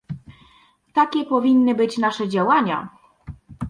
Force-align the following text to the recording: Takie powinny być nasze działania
Takie 0.93 1.25
powinny 1.25 1.75
być 1.75 1.97
nasze 1.97 2.27
działania 2.29 2.89